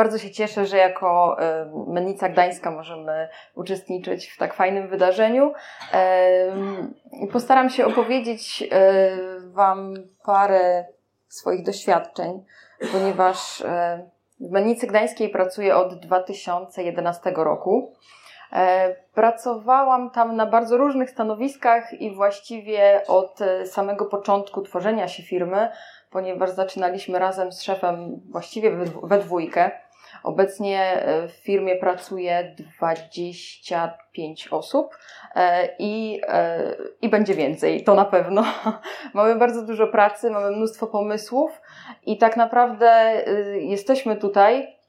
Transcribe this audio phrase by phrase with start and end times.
[0.00, 1.36] bardzo się cieszę, że jako
[1.86, 5.52] Mennica Gdańska możemy uczestniczyć w tak fajnym wydarzeniu.
[7.32, 8.68] Postaram się opowiedzieć
[9.44, 9.94] Wam
[10.24, 10.84] parę
[11.28, 12.44] swoich doświadczeń,
[12.92, 13.62] ponieważ
[14.40, 17.92] w Mennicy Gdańskiej pracuję od 2011 roku.
[18.52, 25.22] E, pracowałam tam na bardzo różnych stanowiskach i właściwie od e, samego początku tworzenia się
[25.22, 25.68] firmy,
[26.10, 28.70] ponieważ zaczynaliśmy razem z szefem właściwie
[29.02, 29.70] we dwójkę.
[30.22, 34.98] Obecnie e, w firmie pracuje 25 osób
[35.78, 36.20] i,
[37.02, 38.44] i będzie więcej, to na pewno.
[39.14, 41.60] mamy bardzo dużo pracy, mamy mnóstwo pomysłów
[42.06, 43.22] i tak naprawdę
[43.60, 44.79] jesteśmy tutaj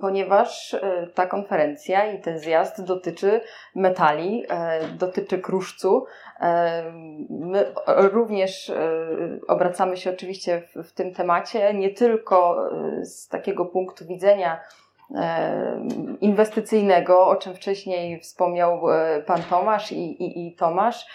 [0.00, 3.40] ponieważ e, ta konferencja i ten zjazd dotyczy
[3.74, 6.06] metali, e, dotyczy kruszcu.
[7.30, 8.76] My również e,
[9.48, 12.70] obracamy się oczywiście w, tym temacie, nie tylko
[13.02, 14.60] z takiego punktu widzenia
[16.20, 18.82] inwestycyjnego, o czym wcześniej wspomniał
[19.26, 21.06] pan Tomasz i, i, i Tomasz,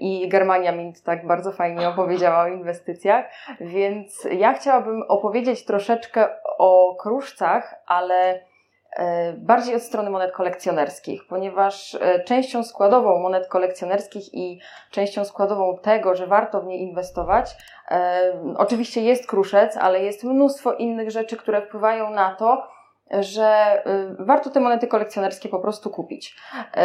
[0.00, 3.24] i Germania Mint tak bardzo fajnie opowiedziała o inwestycjach,
[3.60, 8.40] więc ja chciałabym opowiedzieć troszeczkę o kruszcach, ale
[8.96, 15.78] e, bardziej od strony monet kolekcjonerskich, ponieważ e, częścią składową monet kolekcjonerskich i częścią składową
[15.78, 17.56] tego, że warto w nie inwestować,
[18.56, 22.66] oczywiście jest kruszec, ale jest mnóstwo innych rzeczy, które wpływają na to,
[23.20, 23.82] że
[24.20, 26.36] y, warto te monety kolekcjonerskie po prostu kupić.
[26.56, 26.80] Y,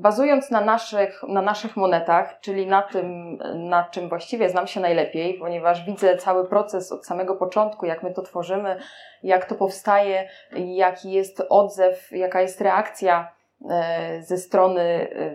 [0.00, 5.34] bazując na naszych, na naszych monetach, czyli na tym, na czym właściwie znam się najlepiej,
[5.34, 8.78] ponieważ widzę cały proces od samego początku, jak my to tworzymy,
[9.22, 13.37] jak to powstaje, jaki jest odzew, jaka jest reakcja
[14.20, 15.34] ze strony e,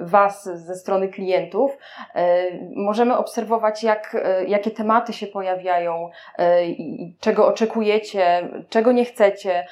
[0.00, 1.78] Was, ze strony klientów,
[2.14, 2.44] e,
[2.76, 4.16] możemy obserwować, jak,
[4.46, 6.10] jakie tematy się pojawiają,
[7.20, 9.66] czego oczekujecie, czego nie chcecie.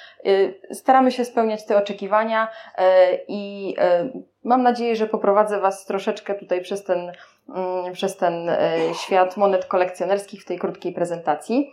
[0.73, 2.49] Staramy się spełniać te oczekiwania
[3.29, 3.75] i
[4.45, 7.13] mam nadzieję, że poprowadzę Was troszeczkę tutaj przez ten,
[7.93, 8.51] przez ten
[8.95, 11.73] świat monet kolekcjonerskich w tej krótkiej prezentacji.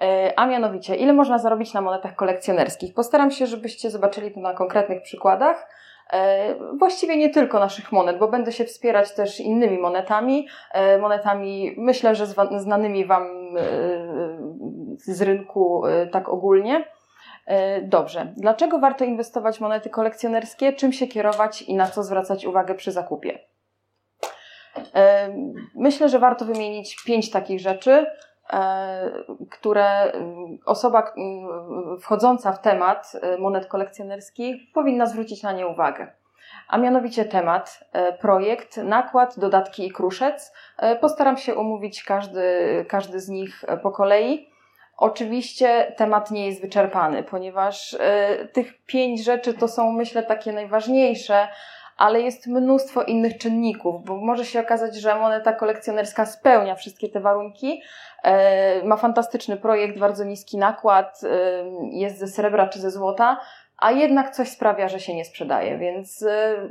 [0.00, 2.94] E, a mianowicie, ile można zarobić na monetach kolekcjonerskich?
[2.94, 5.68] Postaram się, żebyście zobaczyli to na konkretnych przykładach.
[6.12, 10.48] E, właściwie nie tylko naszych monet, bo będę się wspierać też innymi monetami.
[10.72, 13.28] E, monetami, myślę, że znanymi Wam
[14.96, 16.84] z rynku tak ogólnie.
[17.82, 18.32] Dobrze.
[18.36, 20.72] Dlaczego warto inwestować w monety kolekcjonerskie?
[20.72, 23.51] Czym się kierować i na co zwracać uwagę przy zakupie?
[25.74, 28.06] Myślę, że warto wymienić pięć takich rzeczy.
[28.52, 29.10] E,
[29.50, 30.12] które
[30.66, 31.12] osoba
[32.00, 36.12] wchodząca w temat e, monet kolekcjonerskich powinna zwrócić na nie uwagę.
[36.68, 40.52] A mianowicie temat, e, projekt, nakład, dodatki i kruszec.
[41.00, 42.44] Postaram się omówić każdy,
[42.88, 44.48] każdy z nich po kolei.
[44.96, 47.96] Oczywiście temat nie jest wyczerpany, ponieważ
[48.52, 51.48] tych pięć rzeczy to są, myślę, takie najważniejsze,
[51.96, 57.20] ale jest mnóstwo innych czynników, bo może się okazać, że moneta kolekcjonerska spełnia wszystkie te
[57.20, 57.82] warunki,
[58.22, 61.28] e, ma fantastyczny projekt, bardzo niski nakład, e,
[61.90, 63.40] jest ze srebra czy ze złota,
[63.78, 66.68] a jednak coś sprawia, że się nie sprzedaje, więc e,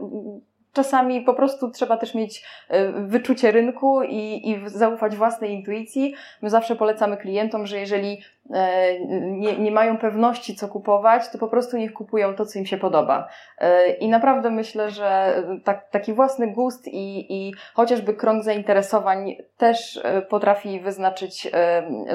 [0.73, 2.45] czasami po prostu trzeba też mieć
[2.93, 6.15] wyczucie rynku i, i zaufać własnej intuicji.
[6.41, 8.21] My zawsze polecamy klientom, że jeżeli
[8.53, 12.65] E, nie, nie mają pewności, co kupować, to po prostu niech kupują to, co im
[12.65, 13.27] się podoba.
[13.57, 19.99] E, I naprawdę myślę, że tak, taki własny gust i, i chociażby krąg zainteresowań też
[20.03, 21.51] e, potrafi wyznaczyć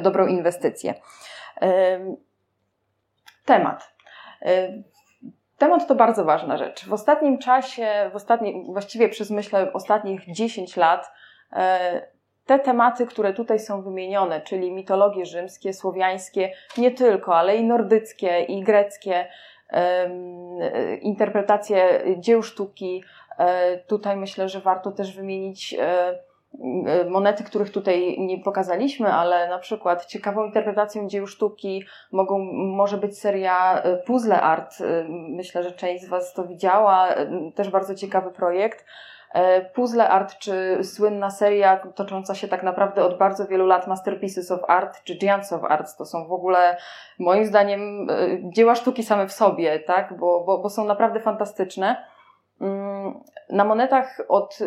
[0.03, 0.95] dobrą inwestycję.
[3.45, 3.95] Temat.
[5.59, 6.87] Temat to bardzo ważna rzecz.
[6.87, 11.13] W ostatnim czasie, w ostatnim, właściwie przez myślę ostatnich 10 lat,
[12.47, 18.41] te tematy, które tutaj są wymienione, czyli mitologie rzymskie, słowiańskie, nie tylko, ale i nordyckie,
[18.41, 19.27] i greckie,
[21.03, 23.05] interpretacje dzieł sztuki.
[23.39, 26.19] E, tutaj myślę, że warto też wymienić e, e,
[27.09, 33.19] monety, których tutaj nie pokazaliśmy, ale na przykład ciekawą interpretacją dzieł sztuki mogą, może być
[33.19, 34.77] seria Puzzle Art.
[35.09, 37.09] Myślę, że część z Was to widziała.
[37.55, 38.85] Też bardzo ciekawy projekt.
[39.37, 44.51] E, Puzzle Art, czy słynna seria tocząca się tak naprawdę od bardzo wielu lat Masterpieces
[44.51, 46.77] of Art, czy Giants of Art, to są w ogóle
[47.19, 48.15] moim zdaniem e,
[48.51, 50.17] dzieła sztuki same w sobie, tak?
[50.19, 52.07] bo, bo, bo są naprawdę fantastyczne.
[52.61, 53.21] Mm,
[53.51, 54.65] na monetach od e,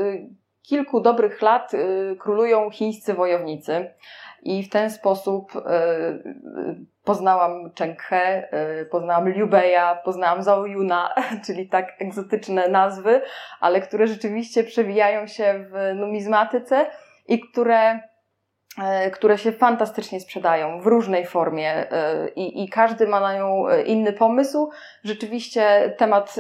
[0.61, 1.71] kilku dobrych lat
[2.19, 3.93] królują chińscy wojownicy.
[4.43, 5.51] I w ten sposób
[7.09, 8.49] poznałam Cheng He,
[8.81, 11.15] y, poznałam Liu Beia, poznałam Zhao Yuna,
[11.45, 13.21] czyli tak egzotyczne nazwy,
[13.59, 16.85] ale które rzeczywiście przewijają się w numizmatyce
[17.27, 17.99] i które
[19.13, 23.81] które się fantastycznie sprzedają w różnej formie e, i, i, każdy ma na nią e,
[23.81, 24.69] inny pomysł.
[25.03, 26.35] Rzeczywiście temat,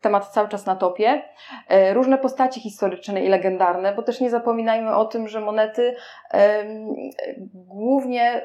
[0.00, 1.22] temat cały czas na topie.
[1.92, 5.96] Różne postaci historyczne i legendarne, bo też nie zapominajmy o tym, że monety
[7.54, 8.42] głównie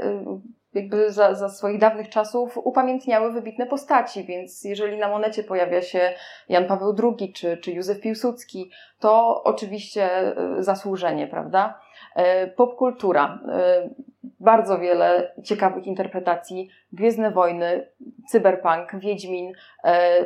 [0.73, 6.13] jakby za, za swoich dawnych czasów upamiętniały wybitne postaci, więc jeżeli na monecie pojawia się
[6.49, 10.09] Jan Paweł II czy, czy Józef Piłsudski, to oczywiście
[10.59, 11.79] zasłużenie, prawda?
[12.15, 13.39] E, popkultura.
[13.49, 13.89] E,
[14.39, 16.69] bardzo wiele ciekawych interpretacji.
[16.93, 17.87] Gwiezdne Wojny,
[18.31, 19.53] Cyberpunk, Wiedźmin,
[19.83, 20.25] e,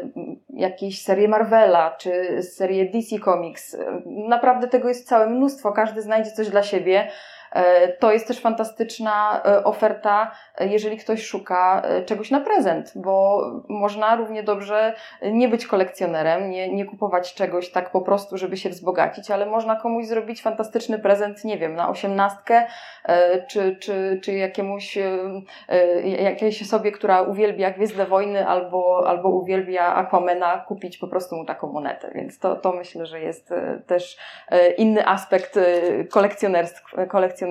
[0.50, 3.78] jakieś serie Marvela czy serie DC Comics.
[4.06, 5.72] Naprawdę tego jest całe mnóstwo.
[5.72, 7.08] Każdy znajdzie coś dla siebie.
[7.56, 13.42] E, to jest też fantastyczna e, oferta, e, jeżeli ktoś szuka czegoś na prezent, bo
[13.70, 18.70] można równie dobrze nie być kolekcjonerem, nie, nie kupować czegoś tak po prostu, żeby się
[18.70, 22.66] wzbogacić, ale można komuś zrobić fantastyczny prezent, nie wiem, na osiemnastkę,
[23.50, 24.98] czy, czy, czy jakiemuś,
[26.20, 31.72] jakiejś osobie, która uwielbia Gwiezdne Wojny albo, albo uwielbia Aquamena, kupić po prostu mu taką
[31.72, 32.12] monetę.
[32.16, 33.54] Więc to, to myślę, że jest
[33.88, 34.18] też
[34.78, 35.60] inny aspekt
[36.10, 37.45] kolekcjonerstwa, kolekcjonerstwa.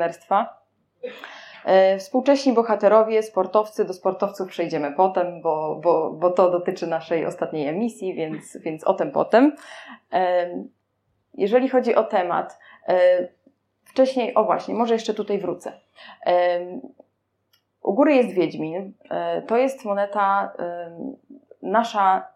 [1.65, 7.69] E, współcześni bohaterowie, sportowcy, do sportowców przejdziemy potem, bo, bo, bo to dotyczy naszej ostatniej
[7.69, 9.57] emisji, więc, więc o tym potem.
[10.13, 10.51] E,
[11.35, 12.59] jeżeli chodzi o temat,
[12.89, 13.29] e,
[13.85, 15.73] wcześniej, o właśnie, może jeszcze tutaj wrócę.
[17.83, 18.93] U góry jest Wiedźmin.
[19.47, 20.53] To jest moneta
[21.65, 22.29] nasza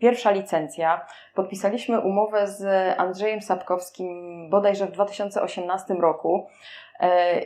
[0.00, 1.06] pierwsza licencja.
[1.34, 2.64] Podpisaliśmy umowę z
[3.00, 6.46] Andrzejem Sapkowskim bodajże w 2018 roku.
[7.00, 7.40] E,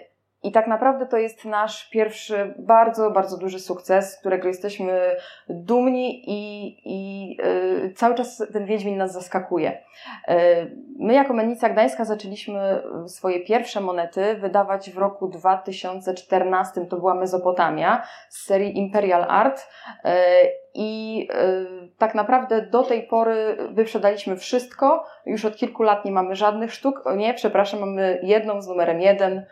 [0.45, 5.17] I tak naprawdę to jest nasz pierwszy bardzo, bardzo duży sukces, z którego jesteśmy
[5.49, 7.37] dumni i, i
[7.87, 9.71] y, cały czas ten Wiedźmin nas zaskakuje.
[10.29, 10.35] Y,
[10.99, 18.03] my jako Mennica Gdańska zaczęliśmy swoje pierwsze monety wydawać w roku 2014, to była Mezopotamia
[18.29, 20.11] z serii Imperial Art y,
[20.77, 21.29] i
[21.99, 25.05] tak naprawdę do tej pory wyprzedaliśmy wszystko.
[25.27, 27.07] Już od kilku lat nie mamy żadnych sztuk.
[27.07, 29.47] O nie, przepraszam, mamy jedną z numerem jeden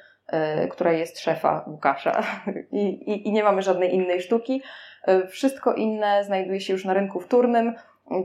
[0.70, 2.22] która jest szefa Łukasza
[2.72, 4.62] I, i, i nie mamy żadnej innej sztuki.
[5.02, 7.74] E, wszystko inne znajduje się już na rynku wtórnym.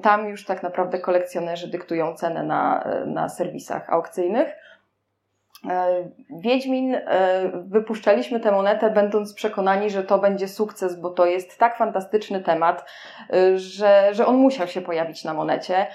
[0.04, 4.56] Tam już tak naprawdę kolekcjonerzy dyktują cenę na, na serwisach aukcyjnych.
[5.66, 7.02] E, Wiedźmin, e,
[7.54, 12.86] wypuszczaliśmy tę monetę, będąc przekonani, że to będzie sukces, bo to jest tak fantastyczny temat,
[13.34, 15.88] e, że, że on musiał się pojawić na monecie.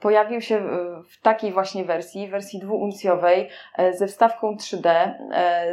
[0.00, 0.60] Pojawił się
[1.10, 3.48] w takiej właśnie wersji, wersji dwuuncjowej,
[3.90, 5.14] ze wstawką 3D,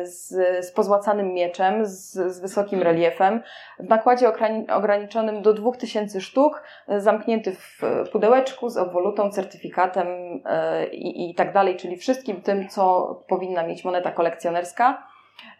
[0.03, 0.29] z,
[0.65, 3.41] z pozłacanym mieczem, z, z wysokim reliefem,
[3.79, 4.31] w nakładzie
[4.69, 7.81] ograniczonym do 2000 sztuk, zamknięty w
[8.11, 10.07] pudełeczku z obwolutą, certyfikatem
[10.91, 15.07] i, i tak dalej, czyli wszystkim tym, co powinna mieć moneta kolekcjonerska.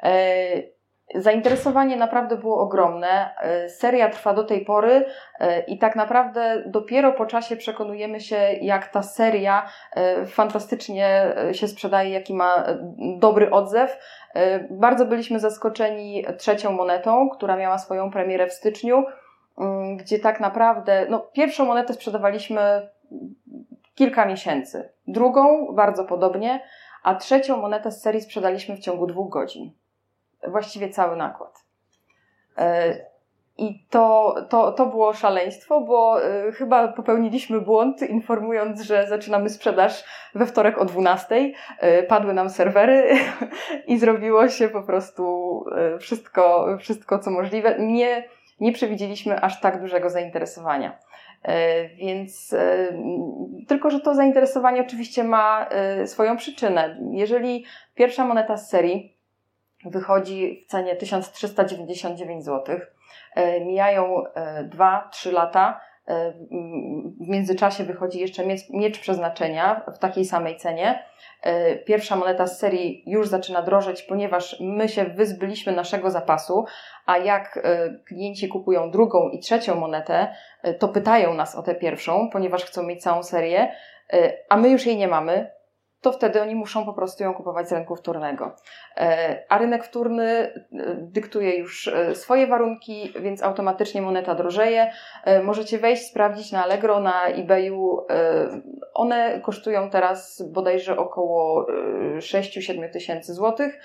[0.03, 0.77] E,
[1.15, 3.35] zainteresowanie naprawdę było ogromne.
[3.41, 5.05] E, seria trwa do tej pory
[5.39, 9.69] e, i tak naprawdę dopiero po czasie przekonujemy się, jak ta seria
[10.27, 12.63] fantastycznie się sprzedaje, jaki ma
[13.19, 13.97] dobry odzew.
[14.69, 19.03] Bardzo byliśmy zaskoczeni trzecią monetą, która miała swoją premierę w styczniu,
[19.57, 22.89] mm, gdzie tak naprawdę, no, pierwszą monetę sprzedawaliśmy
[23.97, 26.59] kilka miesięcy, drugą bardzo podobnie
[27.07, 29.72] a trzecią monetę z serii sprzedaliśmy w ciągu dwóch godzin.
[30.48, 31.63] Właściwie cały nakład.
[32.57, 32.95] E,
[33.57, 40.03] I to, to, to było szaleństwo, bo e, chyba popełniliśmy błąd, informując, że zaczynamy sprzedaż
[40.36, 41.51] we wtorek o 12.
[41.79, 43.10] E, padły nam serwery
[43.88, 45.65] i zrobiło się po prostu
[46.00, 47.75] wszystko, wszystko co możliwe.
[47.79, 48.24] Nie,
[48.60, 50.98] nie przewidzieliśmy aż tak dużego zainteresowania.
[51.44, 52.88] E, więc e,
[53.67, 57.00] tylko, że to zainteresowanie oczywiście ma e, swoją przyczynę.
[57.12, 57.65] Jeżeli
[57.96, 59.17] pierwsza moneta z serii
[59.86, 62.79] wychodzi w cenie 1399 zł,
[63.65, 64.24] mijają
[64.70, 65.82] 2-3 lata,
[67.21, 71.03] w międzyczasie wychodzi jeszcze miecz, przeznaczenia w takiej samej cenie.
[71.85, 76.65] Pierwsza moneta z serii już zaczyna drożeć, ponieważ my się wyzbyliśmy naszego zapasu,
[77.05, 77.67] a jak
[78.07, 80.35] klienci kupują drugą i trzecią monetę,
[80.79, 83.71] to pytają nas o tę pierwszą, ponieważ chcą mieć całą serię,
[84.49, 85.51] a my już jej nie mamy,
[86.01, 88.56] to wtedy oni muszą po prostu ją kupować z rynku wtórnego.
[88.98, 90.54] E, a rynek wtórny e,
[91.01, 94.92] dyktuje już e, swoje warunki, więc automatycznie moneta drożeje.
[95.44, 98.06] Możecie wejść, sprawdzić na Allegro, na eBayu.
[98.94, 101.66] One kosztują teraz bodajże około
[102.18, 103.80] 6-7 tysięcy złotych.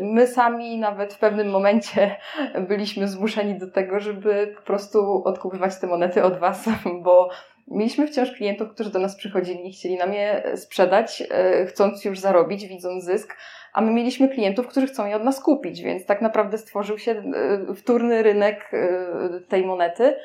[0.00, 2.16] My sami nawet w pewnym momencie
[2.68, 6.68] byliśmy zmuszeni do tego, żeby po prostu odkupywać te monety od Was,
[7.04, 7.30] bo
[7.68, 12.18] Mieliśmy wciąż klientów, którzy do nas przychodzili i chcieli nam je sprzedać, e, chcąc już
[12.18, 13.36] zarobić, widząc zysk,
[13.72, 17.22] a my mieliśmy klientów, którzy chcą je od nas kupić, więc tak naprawdę stworzył się
[17.76, 18.70] wtórny rynek
[19.48, 20.16] tej monety.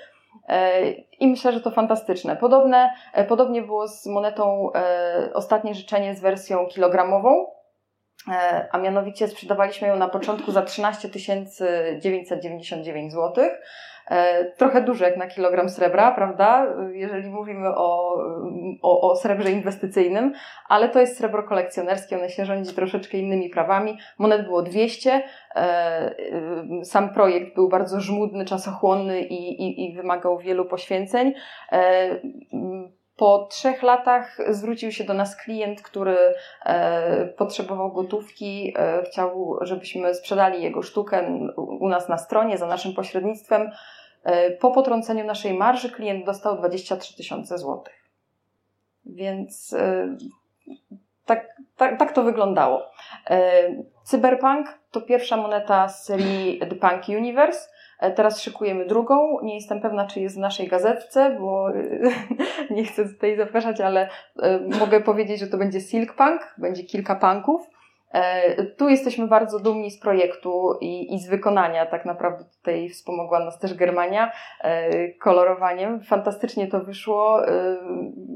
[1.19, 2.35] I myślę, że to fantastyczne.
[2.35, 2.89] Podobne,
[3.27, 4.71] podobnie było z monetą
[5.33, 7.45] Ostatnie Życzenie z wersją kilogramową,
[8.71, 11.09] a mianowicie sprzedawaliśmy ją na początku za 13
[11.99, 13.45] 999 zł.
[14.09, 16.75] E, trochę duży jak na kilogram srebra, prawda?
[16.91, 18.17] Jeżeli mówimy o,
[18.81, 20.33] o, o srebrze inwestycyjnym,
[20.67, 23.97] ale to jest srebro kolekcjonerskie, one się rządzi troszeczkę innymi prawami.
[24.17, 25.23] Monet było 200,
[25.55, 26.15] e,
[26.83, 31.33] sam projekt był bardzo żmudny, czasochłonny i, i, i wymagał wielu poświęceń.
[33.19, 36.17] Po trzech latach zwrócił się do nas klient, który
[36.65, 42.93] e, potrzebował gotówki, e, chciał, żebyśmy sprzedali jego sztukę u nas na stronie za naszym
[42.93, 43.71] pośrednictwem.
[44.23, 48.09] E, po potrąceniu naszej marży klient dostał 23 tysiące złotych.
[49.05, 49.75] Więc
[51.25, 51.47] tak,
[51.77, 52.91] tak, tak to wyglądało.
[54.03, 57.69] Cyberpunk to pierwsza moneta z serii The Punk Universe.
[58.00, 59.39] E, teraz szykujemy drugą.
[59.44, 61.70] Nie jestem pewna, czy jest w naszej gazetce, bo
[62.75, 64.10] nie chcę tutaj zapraszać, ale
[64.41, 67.78] e, mogę powiedzieć, że to będzie Silk Punk, będzie kilka punków.
[68.11, 71.85] E, tu jesteśmy bardzo dumni z projektu i, i, z wykonania.
[71.85, 74.31] Tak naprawdę tutaj wspomogła nas też Germania
[75.19, 76.01] kolorowaniem.
[76.01, 77.41] Fantastycznie to wyszło,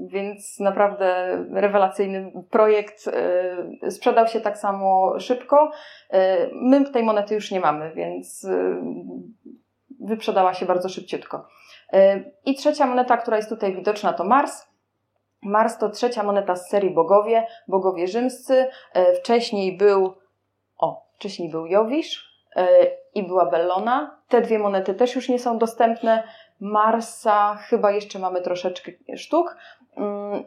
[0.08, 3.10] więc naprawdę rewelacyjny projekt.
[3.90, 5.72] Sprzedał się tak samo szybko.
[6.54, 8.48] My tej monety już nie mamy, więc
[10.04, 11.48] wyprzedała się bardzo szybciutko.
[11.94, 14.73] E, I trzecia moneta, która jest tutaj widoczna, to Mars.
[15.46, 18.68] Mars to trzecia moneta z serii Bogowie, Bogowie Rzymscy.
[18.94, 20.14] E, wcześniej był,
[20.78, 22.68] o, wcześniej był Jowisz e,
[23.16, 24.18] i była Bellona.
[24.28, 26.24] Te dwie monety też już nie są dostępne.
[26.60, 29.58] Marsa chyba jeszcze mamy troszeczkę sztuk.
[29.98, 30.44] Mm,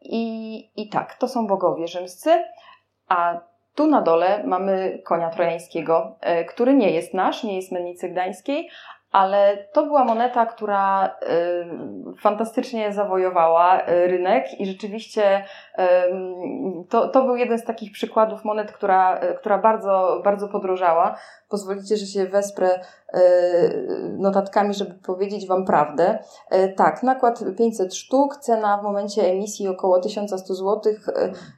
[0.00, 2.44] I, I tak, to są bogowie rzymscy.
[3.08, 3.40] A
[3.74, 8.70] tu na dole mamy konia trojańskiego, e, który nie jest nasz, nie jest mennicy gdańskiej,
[9.12, 15.44] ale to była moneta, która y, fantastycznie zawojowała y, rynek i rzeczywiście
[15.78, 15.82] y,
[16.88, 21.16] to, to był jeden z takich przykładów monet, która, która bardzo, bardzo podrożała.
[21.48, 22.80] Pozwolicie, że się wesprę
[24.18, 26.18] notatkami, żeby powiedzieć Wam prawdę.
[26.76, 30.92] Tak, nakład 500 sztuk, cena w momencie emisji około 1100 zł.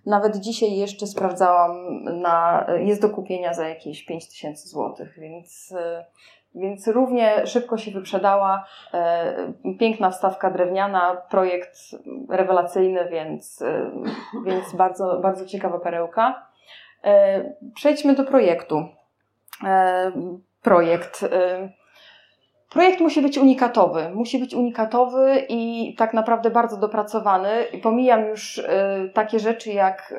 [0.06, 5.74] Nawet dzisiaj jeszcze sprawdzałam, na, jest do kupienia za jakieś 5000 zł, więc
[6.58, 8.64] więc równie szybko się wyprzedała.
[8.94, 11.78] E, piękna wstawka drewniana, projekt
[12.30, 13.90] rewelacyjny, więc, e,
[14.46, 16.46] więc bardzo, bardzo ciekawa perełka.
[17.04, 18.88] E, przejdźmy do projektu.
[20.62, 21.24] Projekt
[22.70, 24.10] Projekt musi być unikatowy.
[24.14, 27.50] Musi być unikatowy i tak naprawdę bardzo dopracowany.
[27.82, 28.64] Pomijam już y,
[29.14, 30.14] takie rzeczy jak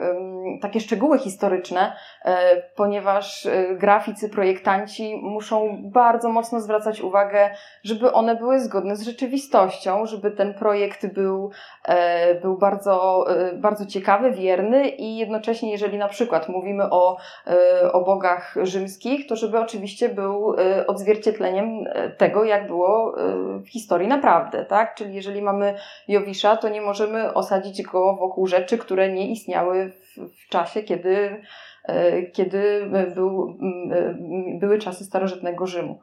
[0.61, 1.93] takie szczegóły historyczne,
[2.25, 2.29] y,
[2.75, 7.49] ponieważ y, graficy, projektanci muszą bardzo mocno zwracać uwagę,
[7.83, 11.51] żeby one były zgodne z rzeczywistością, żeby ten projekt był,
[11.85, 17.91] e, był bardzo, e, bardzo ciekawy, wierny i jednocześnie, jeżeli na przykład mówimy o, e,
[17.91, 20.55] o bogach rzymskich, to żeby oczywiście był
[20.87, 21.85] odzwierciedleniem
[22.17, 23.21] tego, tego, jak było
[23.57, 24.95] y, w historii naprawdę, tak?
[24.95, 25.75] Czyli jeżeli mamy
[26.07, 31.41] Jowisza, to nie możemy osadzić go wokół rzeczy, które nie istniały w, czasie, kiedy,
[31.89, 33.57] y, kiedy był,
[33.91, 35.99] y, były czasy starożytnego Rzymu.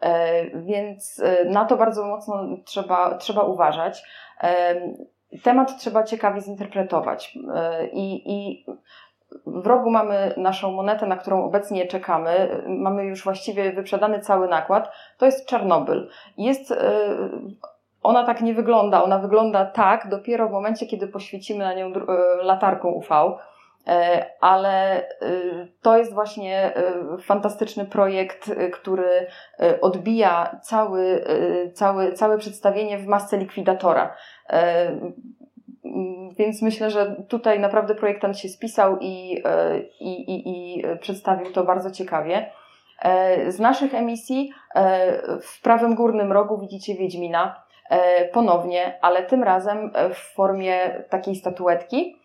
[0.00, 4.02] E, więc na to bardzo mocno trzeba, trzeba uważać.
[4.42, 4.74] E,
[5.42, 7.38] temat trzeba ciekawie zinterpretować.
[7.54, 8.64] E, I, i
[9.46, 12.62] w rogu mamy naszą monetę, na którą obecnie czekamy.
[12.66, 14.92] Mamy już właściwie wyprzedany cały nakład.
[15.18, 16.10] To jest Czarnobyl.
[16.36, 16.78] Jest, e,
[18.02, 19.02] ona tak nie wygląda.
[19.02, 21.92] Ona wygląda tak dopiero w momencie, kiedy poświecimy na nią e,
[22.42, 23.08] latarką UV.
[23.86, 25.02] E, ale
[25.82, 26.72] to jest właśnie
[27.22, 29.26] fantastyczny projekt, który
[29.80, 31.24] odbija cały,
[31.74, 34.14] cały, całe przedstawienie w masce likwidatora.
[36.38, 41.64] Więc myślę, że tutaj naprawdę projektant się spisał i, e, i, i, i przedstawił to
[41.64, 42.50] bardzo ciekawie.
[43.02, 47.62] E, z naszych emisji e, w prawym górnym rogu widzicie Wiedźmina
[48.32, 52.16] ponownie, ale tym razem w formie takiej statuetki,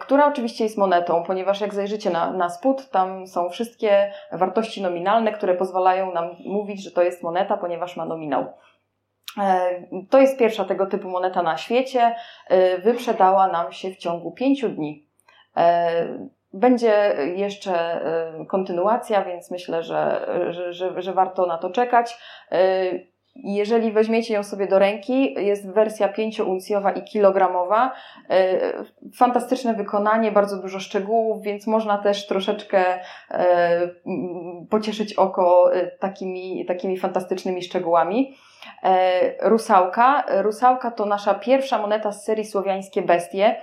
[0.00, 5.32] która oczywiście jest monetą, ponieważ jak zajrzycie na, na spód, tam są wszystkie wartości nominalne,
[5.32, 8.46] które pozwalają nam mówić, że to jest moneta, ponieważ ma nominał.
[9.38, 12.14] E, to jest pierwsza tego typu moneta na świecie.
[12.48, 15.06] E, wyprzedała nam się w ciągu pięciu dni.
[15.56, 16.18] E,
[16.52, 18.00] będzie jeszcze
[18.48, 22.18] kontynuacja, więc myślę, że, że, że, że warto na to czekać.
[23.34, 27.92] jeżeli weźmiecie ją sobie do ręki, jest wersja 5-uncjowa i kilogramowa.
[29.16, 32.84] Fantastyczne wykonanie, bardzo dużo szczegółów, więc można też troszeczkę
[34.70, 38.34] pocieszyć oko takimi, takimi fantastycznymi szczegółami.
[39.40, 40.24] Rusałka.
[40.28, 43.56] Rusałka to nasza pierwsza moneta z serii Słowiańskie Bestie.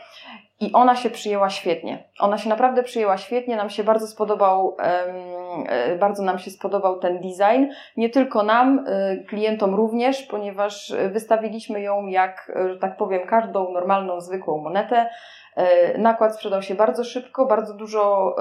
[0.62, 2.04] I ona się przyjęła świetnie.
[2.20, 7.20] Ona się naprawdę przyjęła świetnie, nam się bardzo spodobał, e, bardzo nam się spodobał ten
[7.20, 7.66] design.
[7.98, 14.22] Nie tylko nam, e, klientom również, ponieważ wystawiliśmy ją jak, że tak powiem, każdą normalną,
[14.22, 15.10] zwykłą monetę.
[15.56, 18.36] E, nakład sprzedał się bardzo szybko, bardzo dużo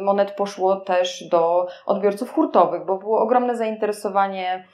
[0.00, 4.64] monet poszło też do odbiorców hurtowych, bo było ogromne zainteresowanie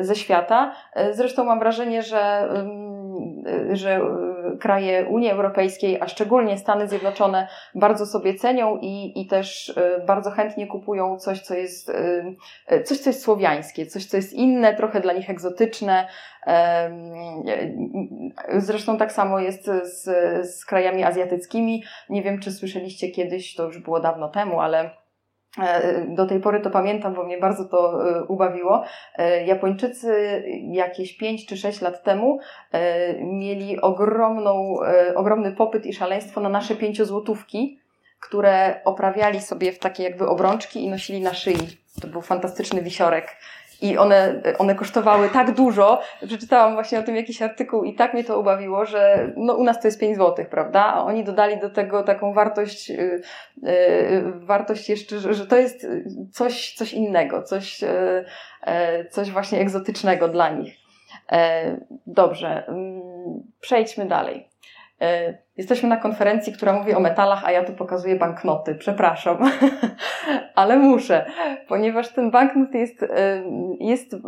[0.00, 0.72] ze świata.
[1.10, 2.48] Zresztą mam wrażenie, że,
[3.72, 4.00] że
[4.58, 10.30] kraje Unii Europejskiej, a szczególnie Stany Zjednoczone, bardzo sobie cenią i, i też y, bardzo
[10.30, 12.36] chętnie kupują coś, co jest y,
[12.72, 16.08] y, coś, co jest słowiańskie, coś, co jest inne, trochę dla nich egzotyczne.
[18.58, 20.04] Zresztą tak samo jest z,
[20.54, 21.84] z krajami azjatyckimi.
[22.08, 24.99] Nie wiem, czy słyszeliście kiedyś, to już było dawno temu, ale E,
[26.08, 28.84] do tej pory to pamiętam, bo mnie bardzo to e, ubawiło.
[29.18, 30.42] E, Japończycy
[30.72, 32.38] jakieś 5 czy 6 lat temu
[33.20, 34.76] mieli ogromną,
[35.16, 37.78] ogromny popyt i szaleństwo na nasze pięciozłotówki,
[38.20, 41.78] które oprawiali sobie w takie jakby obrączki i nosili na szyi.
[42.00, 43.36] To był fantastyczny wisiorek.
[43.82, 48.24] I one, one kosztowały tak dużo, przeczytałam właśnie o tym jakiś artykuł i tak mnie
[48.24, 50.84] to ubawiło, że no u nas to jest 5 zł, prawda?
[50.84, 53.20] A oni dodali do tego taką wartość, yy,
[53.62, 55.86] yy, wartość jeszcze, że, że, to jest
[56.32, 60.80] coś, coś innego, coś, yy, coś właśnie egzotycznego dla nich.
[61.32, 63.02] E, dobrze, mm,
[63.60, 64.49] przejdźmy dalej.
[65.00, 68.74] E, jesteśmy na konferencji, która mówi o metalach, a ja tu pokazuję banknoty.
[68.74, 69.38] Przepraszam,
[70.54, 71.26] ale muszę,
[71.68, 73.42] ponieważ ten banknot jest, e,
[73.80, 74.18] jest, e,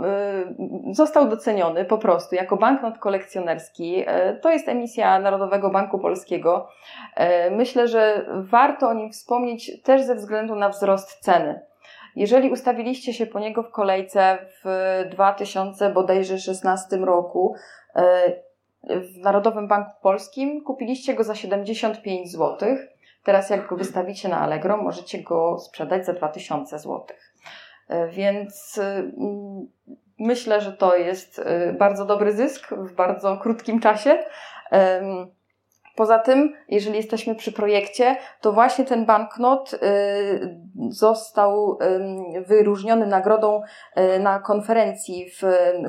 [0.91, 4.05] został doceniony po prostu jako banknot kolekcjonerski.
[4.43, 6.69] To jest emisja Narodowego Banku Polskiego.
[7.51, 11.61] Myślę, że warto o nim wspomnieć też ze względu na wzrost ceny.
[12.17, 17.55] Jeżeli ustawiliście się po niego w kolejce w 2000 bodajże 16 roku,
[18.85, 22.77] w Narodowym Banku Polskim kupiliście go za 75 zł.
[23.25, 27.07] Teraz jak go wystawicie na Allegro, możecie go sprzedać za 2000 zł.
[27.89, 29.67] E, więc mm,
[30.19, 34.25] myślę, że to jest e, bardzo dobry zysk w bardzo krótkim czasie.
[35.97, 39.79] Poza tym, jeżeli jesteśmy przy projekcie, to właśnie ten banknot y,
[40.89, 41.79] został
[42.47, 43.63] wyróżniony nagrodą
[44.17, 45.43] y, na konferencji w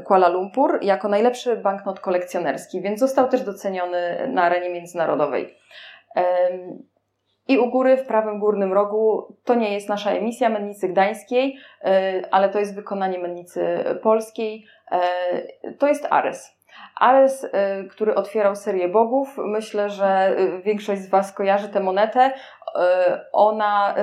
[0.05, 5.57] Kuala Lumpur jako najlepszy banknot kolekcjonerski, więc został też doceniony na arenie międzynarodowej.
[7.47, 11.89] I u góry, w prawym górnym rogu, to nie jest nasza emisja Mennicy Gdańskiej, y,
[12.31, 14.65] ale to jest wykonanie Mennicy Polskiej.
[15.79, 16.62] To jest Ares.
[16.95, 17.49] Ares, y,
[17.89, 22.31] który otwierał serię bogów, myślę, że y, większość z Was kojarzy tę monetę.
[22.31, 22.81] Y,
[23.31, 23.95] ona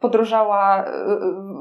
[0.00, 0.84] podrożała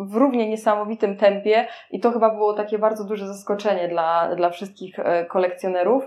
[0.06, 4.96] w równie niesamowitym tempie i to chyba było takie bardzo duże zaskoczenie dla, dla wszystkich
[5.30, 6.04] kolekcjonerów.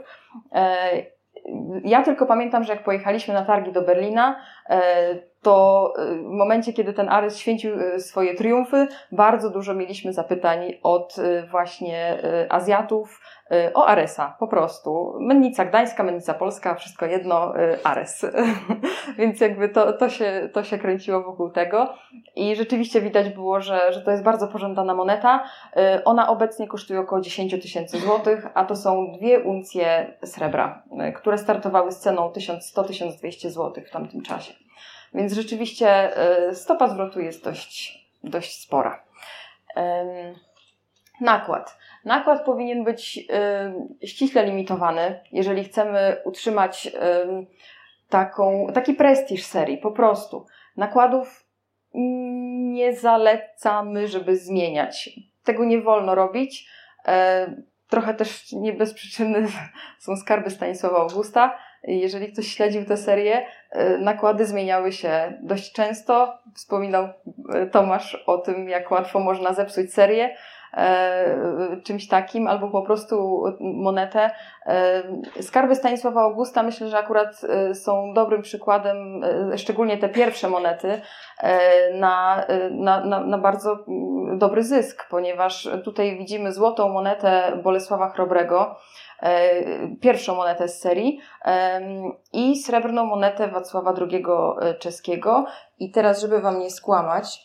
[1.84, 4.40] Ja tylko pamiętam, że jak pojechaliśmy na targi do Berlina,
[5.44, 11.16] to w momencie, kiedy ten Ares święcił swoje triumfy, bardzo dużo mieliśmy zapytań od
[11.50, 13.20] właśnie Azjatów,
[13.52, 15.14] Y, o Aresa, po prostu.
[15.20, 18.26] Mennica Gdańska, Mennica Polska, wszystko jedno, y, Ares.
[19.18, 21.94] Więc jakby to, to, się, to się kręciło wokół tego.
[22.36, 25.44] I rzeczywiście widać było, że, że to jest bardzo pożądana moneta.
[25.76, 30.82] Y, ona obecnie kosztuje około 10 tysięcy złotych, a to są dwie uncje srebra,
[31.16, 34.63] które startowały z ceną 1100-1200 złotych w tamtym czasie.
[35.14, 36.10] Więc rzeczywiście
[36.52, 39.04] stopa zwrotu jest dość, dość spora.
[41.20, 41.78] Nakład.
[42.04, 43.18] Nakład powinien być
[44.02, 46.90] y, ściśle limitowany, jeżeli chcemy utrzymać y,
[48.08, 50.46] taką, taki prestiż serii, po prostu.
[50.76, 51.44] Nakładów
[52.74, 55.10] nie zalecamy, żeby zmieniać.
[55.44, 56.68] Tego nie wolno robić.
[57.06, 57.46] E,
[57.88, 59.46] trochę też nie bez przyczyny
[59.98, 61.58] są skarby Stanisława Augusta.
[61.86, 66.38] Jeżeli ktoś śledził tę serię, e, nakłady zmieniały się dość często.
[66.54, 67.08] Wspominał
[67.54, 70.36] e, Tomasz o tym, jak łatwo można zepsuć serię.
[70.76, 71.36] E,
[71.84, 74.30] czymś takim, albo po prostu monetę.
[74.66, 75.02] E,
[75.42, 79.20] skarby Stanisława Augusta myślę, że akurat e, są dobrym przykładem,
[79.56, 81.00] szczególnie te pierwsze monety,
[81.94, 83.84] na, na, na, na bardzo
[84.38, 88.76] dobry zysk, ponieważ tutaj widzimy złotą monetę Bolesława Chrobrego,
[90.00, 91.20] pierwszą monetę z serii
[92.32, 94.24] i srebrną monetę Wacława II
[94.78, 95.46] czeskiego.
[95.78, 97.40] I teraz, żeby Wam nie skłamać,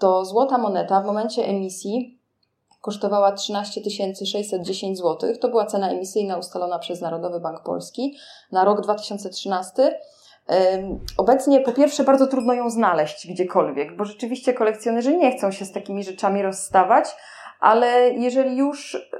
[0.00, 2.20] to złota moneta w momencie emisji
[2.80, 3.80] kosztowała 13
[4.26, 5.36] 610 zł.
[5.40, 8.16] To była cena emisyjna ustalona przez Narodowy Bank Polski
[8.52, 10.00] na rok 2013.
[11.16, 15.72] Obecnie po pierwsze bardzo trudno ją znaleźć gdziekolwiek, bo rzeczywiście kolekcjonerzy nie chcą się z
[15.72, 17.08] takimi rzeczami rozstawać,
[17.60, 19.10] ale jeżeli już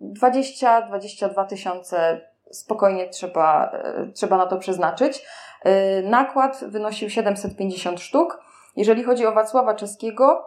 [0.00, 2.20] 20-22 tysiące
[2.50, 5.26] spokojnie trzeba, e, trzeba na to przeznaczyć.
[5.64, 8.43] E, nakład wynosił 750 sztuk.
[8.76, 10.44] Jeżeli chodzi o Wacława Czeskiego,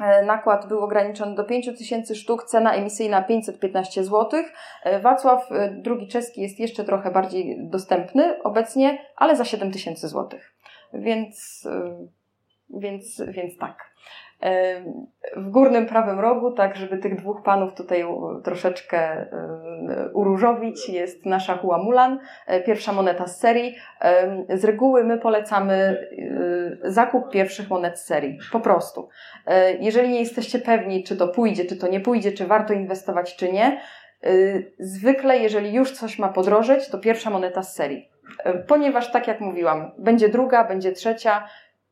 [0.00, 4.42] e, nakład był ograniczony do 5000 sztuk, cena emisyjna 515 zł.
[5.02, 5.48] Wacław
[5.86, 10.40] II czeski jest jeszcze trochę bardziej dostępny obecnie, ale za 7000 zł.
[10.92, 11.68] Więc,
[12.70, 13.96] więc, więc tak
[15.36, 18.04] w górnym prawym rogu, tak żeby tych dwóch panów tutaj
[18.44, 19.26] troszeczkę
[20.12, 23.76] uróżowić, jest nasza Hua Mulan, e, pierwsza moneta z serii.
[24.48, 29.08] Z reguły my polecamy e, zakup pierwszych monet z serii, po prostu.
[29.46, 33.36] E, jeżeli nie jesteście pewni, czy to pójdzie, czy to nie pójdzie, czy warto inwestować,
[33.36, 33.80] czy nie,
[34.78, 38.08] zwykle jeżeli już coś ma podrożeć, to pierwsza moneta z serii.
[38.68, 41.48] Ponieważ tak jak mówiłam, będzie druga, będzie trzecia,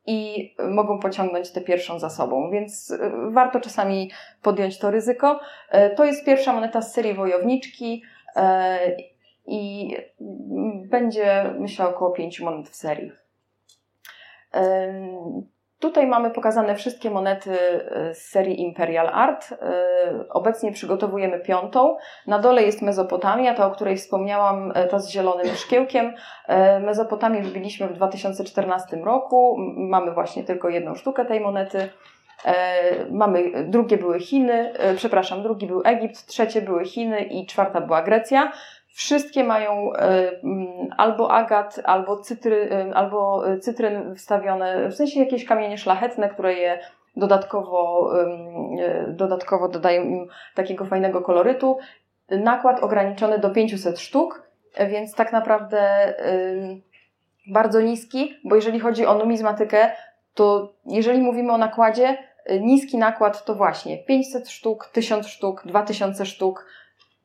[0.06, 2.98] i mogą pociągnąć tę pierwszą za sobą, więc y,
[3.30, 4.10] warto czasami
[4.42, 5.40] podjąć to ryzyko.
[5.70, 8.02] E, to jest pierwsza moneta z serii wojowniczki
[8.36, 8.78] e,
[9.46, 9.90] i
[10.90, 13.12] będzie, myślę, około pięciu monet w serii.
[15.84, 19.52] Tutaj mamy pokazane wszystkie monety e, z serii Imperial Art.
[19.52, 19.56] E,
[20.30, 21.96] obecnie przygotowujemy piątą.
[22.26, 26.14] Na dole jest Mezopotamia, ta o której wspomniałam, e, ta z zielonym szkiełkiem.
[26.80, 29.56] Mezopotamię wbiliśmy w 2014 roku.
[29.76, 31.88] Mamy właśnie tylko jedną sztukę tej monety.
[33.10, 38.52] Mamy, drugie były Chiny, przepraszam, drugi był Egipt, trzecie były Chiny i czwarta była Grecja.
[38.94, 45.44] Wszystkie mają e, mm, albo agat, albo, cytry, e, albo cytryn wstawione, w sensie jakieś
[45.44, 46.78] kamienie szlachetne, które je
[47.16, 48.10] dodatkowo,
[48.78, 51.78] e, dodatkowo dodają im takiego fajnego kolorytu.
[52.30, 54.42] Nakład ograniczony do 500 sztuk,
[54.88, 56.14] więc tak naprawdę
[57.46, 59.90] bardzo niski, bo jeżeli chodzi o numizmatykę,
[60.34, 62.18] to jeżeli mówimy o nakładzie,
[62.60, 66.66] niski nakład to właśnie 500 sztuk, 1000 sztuk, 2000 sztuk,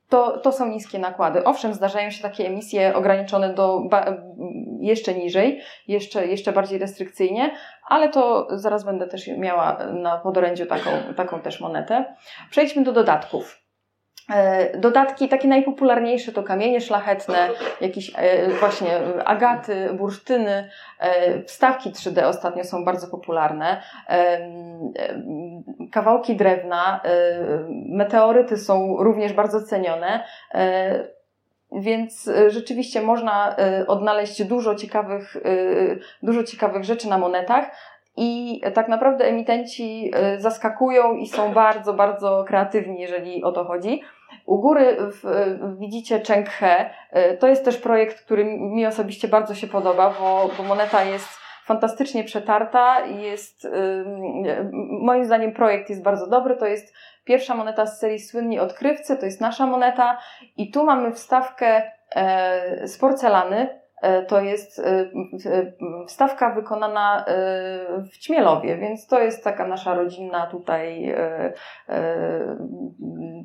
[0.10, 1.44] to, to są niskie nakłady.
[1.44, 3.82] Owszem, zdarzają się takie emisje ograniczone do
[4.80, 7.52] jeszcze niżej, jeszcze, jeszcze bardziej restrykcyjnie,
[7.88, 12.16] ale to zaraz będę też miała na podorędziu taką, taką też monetę.
[12.50, 13.69] Przejdźmy do dodatków.
[14.30, 17.50] E, dodatki takie najpopularniejsze to kamienie szlachetne,
[17.82, 23.82] jakieś e, właśnie agaty, bursztyny, e, wstawki 3D ostatnio są bardzo popularne,
[25.92, 27.02] kawałki drewna,
[27.70, 30.24] meteoryty są również bardzo cenione.
[31.72, 33.56] Więc rzeczywiście można
[33.88, 35.38] odnaleźć dużo ciekawych,
[36.24, 37.72] dużo ciekawych rzeczy na monetach.
[38.18, 44.02] I tak naprawdę emitenci zaskakują i są bardzo, bardzo kreatywni, jeżeli o to chodzi.
[44.46, 45.48] U góry w,
[45.80, 46.90] widzicie Cheng He.
[47.12, 51.40] E, to jest też projekt, który mi osobiście bardzo się podoba, bo, bo moneta jest
[51.66, 53.06] fantastycznie przetarta.
[53.06, 53.68] Jest,
[55.02, 56.56] moim zdaniem projekt jest bardzo dobry.
[56.58, 60.18] To jest pierwsza moneta z serii Słynni Odkrywcy, to jest nasza moneta
[60.58, 64.82] i tu mamy wstawkę e, z porcelany, E, to jest
[66.08, 67.26] wstawka wykonana
[68.12, 71.16] w Ćmielowie, więc to jest taka nasza rodzinna tutaj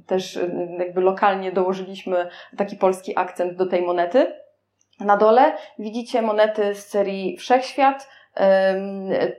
[0.06, 0.38] też
[0.78, 4.32] jakby lokalnie dołożyliśmy taki polski akcent do tej monety.
[5.00, 8.08] Na dole widzicie monety z serii Wszechświat,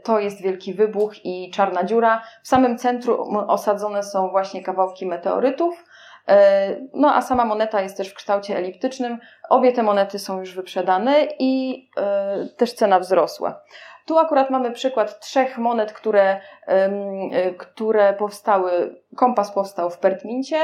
[0.03, 2.23] to jest wielki wybuch i czarna dziura.
[2.43, 5.83] W samym centrum osadzone są właśnie kawałki meteorytów.
[6.27, 9.19] E, no a sama moneta jest też w kształcie eliptycznym.
[9.49, 13.61] Obie te monety są już wyprzedane i e, też cena wzrosła.
[14.05, 18.95] Tu akurat mamy przykład trzech monet, które, e, które powstały.
[19.15, 20.57] Kompas powstał w Pertmincie.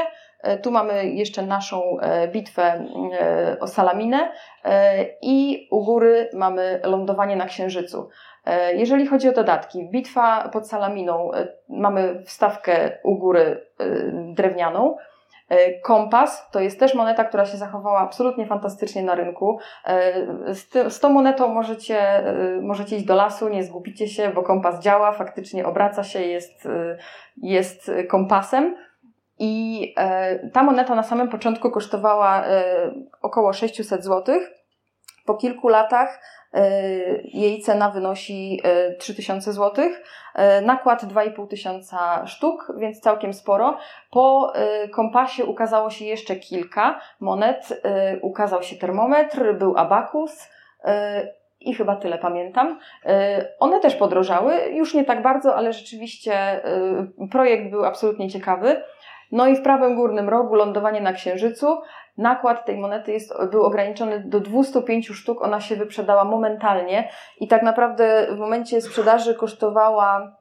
[0.62, 1.96] Tu mamy jeszcze naszą
[2.32, 2.86] bitwę
[3.60, 4.32] o Salaminę
[5.22, 8.08] i u góry mamy lądowanie na Księżycu.
[8.74, 11.30] Jeżeli chodzi o dodatki, bitwa pod Salaminą
[11.68, 13.66] mamy wstawkę u góry
[14.34, 14.96] drewnianą.
[15.52, 19.58] E, kompas to jest też moneta, która się zachowała absolutnie fantastycznie na rynku.
[19.86, 20.54] E,
[20.90, 25.12] z, tą monetą możecie, e, możecie iść do lasu, nie zgubicie się, bo kompas działa,
[25.12, 26.68] faktycznie obraca się, jest,
[27.36, 28.76] jest kompasem.
[29.38, 29.94] I
[30.52, 32.44] ta moneta na samym początku kosztowała
[33.22, 34.34] około 600 zł.
[35.26, 36.20] Po kilku latach
[37.24, 38.62] jej cena wynosi
[38.98, 39.84] 3000 zł.
[40.34, 43.78] E, nakład 2,5 tysiąca sztuk, więc całkiem sporo.
[44.10, 47.80] Po e, kompasie ukazało się jeszcze kilka monet.
[47.84, 50.48] E, ukazał się termometr, był abakus
[51.60, 52.78] i chyba tyle pamiętam.
[53.58, 56.62] One też podrożały, już nie tak bardzo, ale rzeczywiście
[57.30, 58.82] projekt był absolutnie ciekawy.
[59.32, 61.80] No i w prawym górnym rogu lądowanie na Księżycu.
[62.16, 67.08] Nakład tej monety jest, był ograniczony do 205 sztuk, ona się wyprzedała momentalnie
[67.40, 70.36] i tak naprawdę w momencie sprzedaży kosztowała,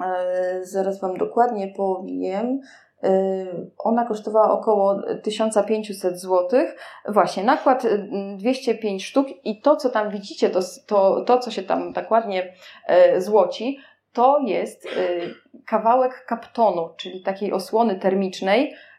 [0.00, 2.60] e, zaraz Wam dokładnie powiem,
[3.02, 3.10] e,
[3.78, 6.60] ona kosztowała około 1500 zł.
[7.08, 7.86] Właśnie, nakład
[8.36, 12.54] 205 sztuk i to, co tam widzicie, to, to, to co się tam tak ładnie
[13.18, 13.78] złoci,
[14.12, 14.88] to jest
[15.66, 18.93] kawałek kaptonu, czyli takiej osłony termicznej, E,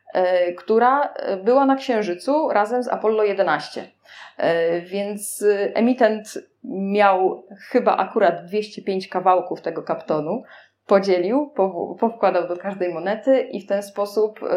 [0.57, 3.91] która e, była na Księżycu razem z Apollo 11.
[4.37, 10.43] E, więc emitent miał chyba akurat 205 kawałków tego kaptonu
[10.87, 11.53] podzielił,
[11.99, 14.47] powkładał do każdej monety i w ten sposób y,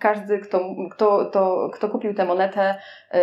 [0.00, 2.74] każdy, kto, kto, to, kto kupił tę monetę,
[3.14, 3.18] y,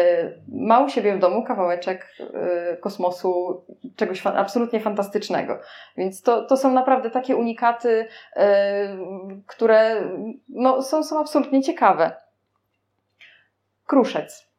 [0.47, 3.63] ma u siebie w domu kawałeczek y, kosmosu,
[3.95, 5.59] czegoś absolutnie fantastycznego.
[5.97, 8.07] Więc to, to są naprawdę takie unikaty,
[9.47, 9.95] które
[10.49, 12.11] no, są, są absolutnie ciekawe.
[13.87, 14.51] Kruszec.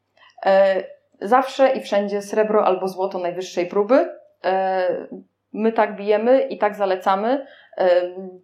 [1.21, 4.09] Zawsze i wszędzie srebro albo złoto najwyższej próby.
[5.53, 7.45] My tak bijemy i tak zalecamy.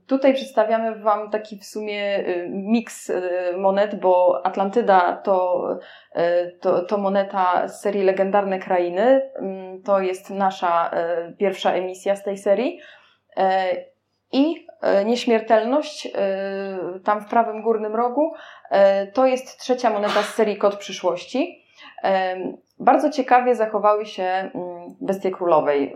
[0.07, 3.21] Tutaj przedstawiamy Wam taki w sumie y, miks y,
[3.57, 5.67] monet, bo Atlantyda to,
[6.61, 9.31] to, to moneta z serii Legendarne Krainy.
[9.85, 10.91] To jest nasza
[11.37, 12.79] pierwsza emisja z tej serii.
[14.31, 14.67] I
[15.05, 16.07] Nieśmiertelność,
[17.03, 18.31] tam w prawym górnym rogu,
[19.13, 21.65] to jest trzecia moneta z serii Kod Przyszłości.
[22.79, 24.51] Bardzo ciekawie zachowały się
[25.01, 25.93] Bestie Królowej.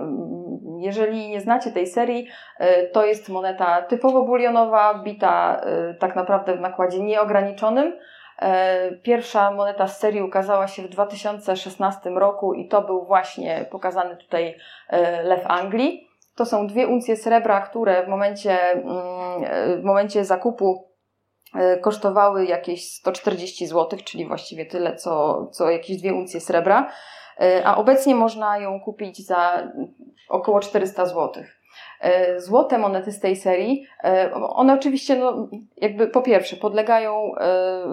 [0.84, 2.28] Jeżeli nie znacie tej serii,
[2.60, 8.00] e, to jest moneta typowo bulionowa, bita e, tak naprawdę w nakładzie nieograniczonym.
[8.42, 14.18] E, pierwsza moneta z serii ukazała się w 2016 roku i to był właśnie pokazany
[14.18, 14.58] tutaj
[15.24, 16.08] lew Anglii.
[16.36, 20.93] To są dwie uncje srebra, które w momencie, mm, w momencie zakupu
[21.82, 26.90] kosztowały jakieś 140 zł, czyli właściwie tyle, co, co jakieś dwie uncje srebra.
[27.42, 29.68] E, a obecnie można ją kupić za
[30.30, 31.44] około 400 zł.
[32.02, 37.32] E, złote monety z tej serii, e, one oczywiście, no, jakby po pierwsze, podlegają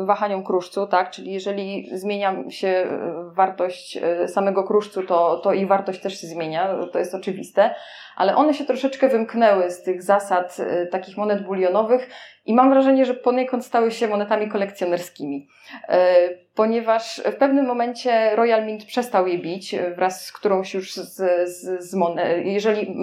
[0.05, 1.11] wahaniom kruszcu, tak?
[1.11, 2.87] Czyli jeżeli zmienia się
[3.35, 7.75] wartość samego kruszcu, to, to i wartość też się zmienia, to jest oczywiste,
[8.17, 10.57] ale one się troszeczkę wymknęły z tych zasad
[10.91, 12.09] takich monet bulionowych
[12.47, 15.49] i mam wrażenie, że poniekąd stały się monetami kolekcjonerskimi
[16.61, 21.17] ponieważ w pewnym momencie Royal Mint przestał je bić wraz z którąś już z,
[21.49, 22.47] z, z monet.
[22.47, 22.95] Jeżeli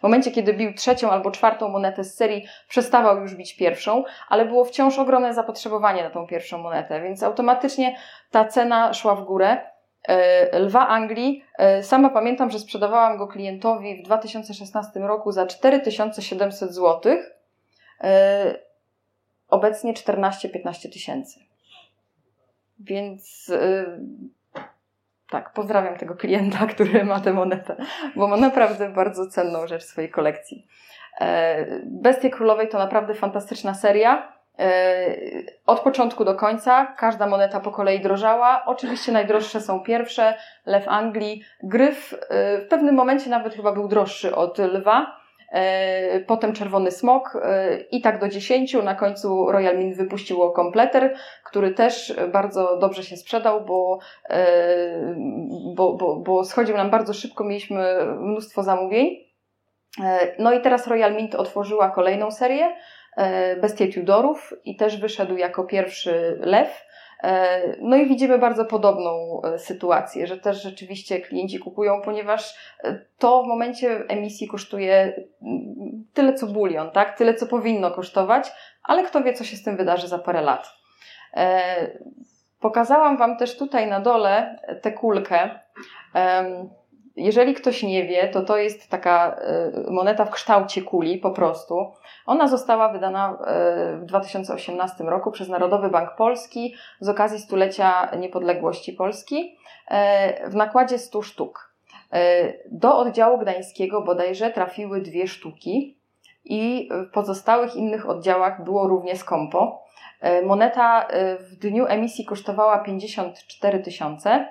[0.00, 4.44] w momencie, kiedy bił trzecią albo czwartą monetę z serii, przestawał już bić pierwszą, ale
[4.44, 7.96] było wciąż ogromne zapotrzebowanie na tą pierwszą monetę, więc automatycznie
[8.30, 9.73] ta cena szła w górę.
[10.08, 16.74] E, Lwa Anglii, e, sama pamiętam, że sprzedawałam go klientowi w 2016 roku za 4700
[16.74, 17.16] zł.
[18.00, 18.58] E,
[19.48, 21.40] obecnie 14-15 tysięcy.
[22.78, 23.52] Więc
[25.30, 27.76] tak, pozdrawiam tego klienta, który ma tę monetę,
[28.16, 30.66] bo ma naprawdę bardzo cenną rzecz w swojej kolekcji.
[31.84, 34.32] Bestie Królowej to naprawdę fantastyczna seria.
[34.58, 35.16] E,
[35.66, 38.62] od początku do końca każda moneta po kolei drożała.
[38.66, 40.34] Oczywiście najdroższe są pierwsze,
[40.66, 41.42] Lew Anglii.
[41.62, 45.16] Gryf e, w pewnym momencie nawet chyba był droższy od lwa.
[45.52, 47.38] E, potem Czerwony Smok
[47.90, 48.74] i tak do 10.
[48.74, 51.14] Na końcu Royal Mint wypuściło kompleter,
[51.44, 53.98] który też bardzo dobrze się sprzedał, bo,
[55.74, 59.16] bo, bo, bo schodził nam bardzo szybko, mieliśmy mnóstwo zamówień.
[60.38, 62.76] No i teraz Royal Mint otworzyła kolejną serię,
[63.60, 66.84] Bestie Tudorów i też wyszedł jako pierwszy lew.
[67.24, 72.98] E, no i widzimy bardzo podobną e, sytuację, że też rzeczywiście klienci kupują, ponieważ e,
[73.18, 75.22] to w momencie emisji kosztuje
[76.14, 77.18] tyle co bulion, tak?
[77.18, 80.72] Tyle co powinno kosztować, ale kto wie, co się z tym wydarzy za parę lat.
[82.60, 85.50] Pokazałam Wam też tutaj na dole tę kulkę.
[87.16, 89.36] Jeżeli ktoś nie wie, to to jest taka
[89.88, 91.92] moneta w kształcie kuli po prostu.
[92.26, 98.92] Ona została wydana e, w 2018 roku przez Narodowy Bank Polski z okazji stulecia niepodległości
[98.92, 99.56] Polski
[99.88, 101.74] e, w nakładzie 100 sztuk.
[102.70, 105.98] Do oddziału gdańskiego bodajże trafiły dwie sztuki
[106.44, 109.82] i w pozostałych innych oddziałach było równie skąpo.
[110.44, 111.08] Moneta
[111.40, 114.48] w dniu emisji kosztowała 54 tysiące.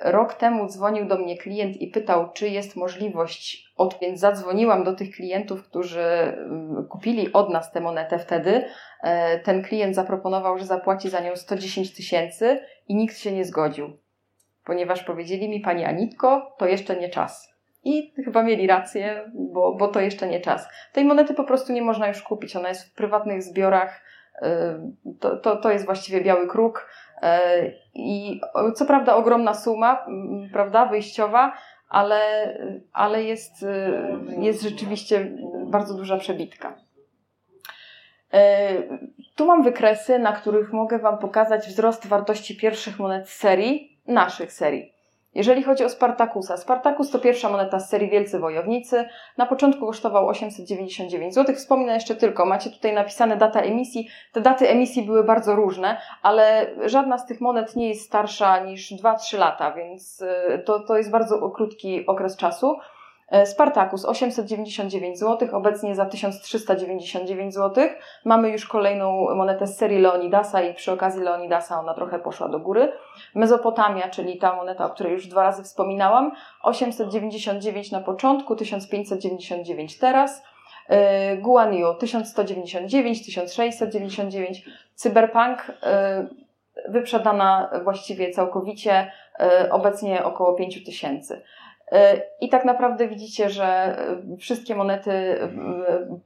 [0.00, 4.92] Rok temu dzwonił do mnie klient i pytał, czy jest możliwość od, więc zadzwoniłam do
[4.92, 8.64] tych klientów, którzy mm, kupili od nas tę monetę wtedy.
[9.02, 13.96] E, ten klient zaproponował, że zapłaci za nią 110 tysięcy i nikt się nie zgodził,
[14.64, 17.52] ponieważ powiedzieli mi, pani Anitko, to jeszcze nie czas.
[17.84, 20.68] I chyba mieli rację, bo, bo to jeszcze nie czas.
[20.92, 22.56] Tej monety po prostu nie można już kupić.
[22.56, 24.02] Ona jest w prywatnych zbiorach
[25.20, 26.88] To, to, to jest właściwie biały kruk.
[27.94, 28.40] I
[28.74, 30.06] co prawda ogromna suma,
[30.52, 31.52] prawda, wyjściowa,
[31.88, 32.20] ale,
[32.92, 33.66] ale jest,
[34.38, 36.78] jest rzeczywiście bardzo duża przebitka.
[39.36, 44.91] Tu mam wykresy, na których mogę Wam pokazać wzrost wartości pierwszych monet serii, naszych serii.
[45.34, 49.08] Jeżeli chodzi o Spartakusa, Spartakus to pierwsza moneta z serii Wielcy Wojownicy.
[49.36, 51.54] Na początku kosztował 899 zł.
[51.54, 54.08] Wspominam jeszcze tylko, macie tutaj napisane data emisji.
[54.32, 58.92] Te daty emisji były bardzo różne, ale żadna z tych monet nie jest starsza niż
[58.92, 62.76] 2-3 lata, więc y, to, to jest bardzo krótki okres czasu.
[63.32, 67.84] E, Spartacus 899 zł, obecnie za 1399 zł.
[68.24, 72.58] Mamy już kolejną monetę z serii Leonidasa i przy okazji Leonidasa ona trochę poszła do
[72.58, 72.92] góry.
[73.34, 80.42] Mezopotamia, czyli ta moneta, o której już dwa razy wspominałam, 899 na początku, 1599 teraz.
[80.88, 84.64] E, Guanyu 1199, 1699.
[84.94, 86.26] Cyberpunk e,
[86.88, 89.12] wyprzedana właściwie całkowicie,
[89.70, 91.42] obecnie około 5000.
[92.40, 95.48] I tak naprawdę widzicie, że e, wszystkie monety e,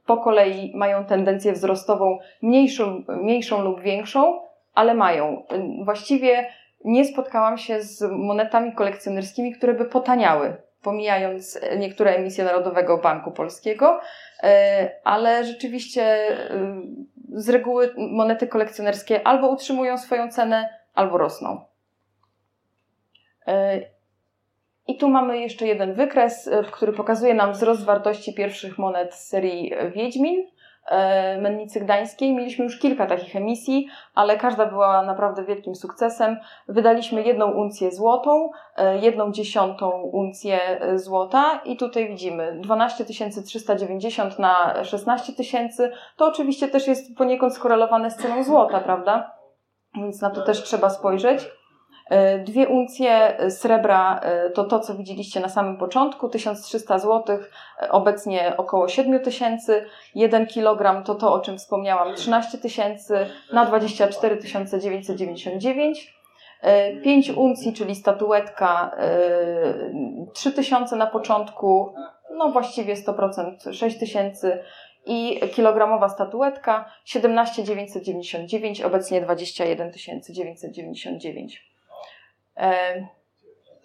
[0.06, 4.40] po kolei mają tendencję wzrostową, mniejszą, mniejszą lub większą,
[4.74, 5.46] ale mają.
[5.84, 6.46] Właściwie
[6.84, 14.00] nie spotkałam się z monetami kolekcjonerskimi, które by potaniały, pomijając niektóre emisje Narodowego Banku Polskiego,
[14.42, 16.18] e, ale rzeczywiście
[17.28, 21.60] z reguły monety kolekcjonerskie albo utrzymują swoją cenę, albo rosną.
[24.96, 29.28] I tu mamy jeszcze jeden wykres, e, który pokazuje nam wzrost wartości pierwszych monet z
[29.28, 30.46] serii Wiedźmin.
[30.86, 32.34] E, Mennicy Gdańskiej.
[32.34, 36.36] Mieliśmy już kilka takich emisji, ale każda była naprawdę wielkim sukcesem.
[36.68, 40.58] Wydaliśmy jedną uncję złotą, e, jedną dziesiątą uncję
[40.94, 43.04] złota i tutaj widzimy 12
[43.44, 45.92] 390 na 16 tysięcy.
[46.16, 49.32] To oczywiście też jest poniekąd skorelowane z ceną złota, prawda?
[49.96, 51.48] Więc na to też trzeba spojrzeć.
[52.10, 57.38] E, dwie uncje srebra e, to to, co widzieliście na samym początku, 1300 zł,
[57.82, 59.84] e, obecnie około 7000.
[60.14, 64.38] 1 kg to to, o czym wspomniałam, 13 tysięcy na 24
[64.80, 66.16] 999.
[67.04, 68.96] 5 uncji, czyli statuetka,
[70.32, 71.94] 3000 na początku,
[72.36, 74.64] no właściwie 100%, 6000
[75.06, 79.92] i kilogramowa statuetka 17 999, obecnie 21
[80.32, 81.75] 999.
[82.56, 83.06] E,